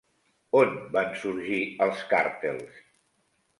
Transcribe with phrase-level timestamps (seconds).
[0.59, 2.83] On van sorgir els càrtels?